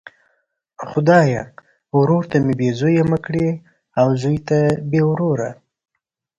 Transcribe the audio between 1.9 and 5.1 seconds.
ورور ته مي بې زویه مه کړې او زوی ته بې